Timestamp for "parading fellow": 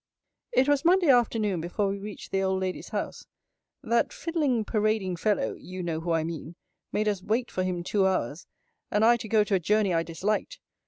4.65-5.53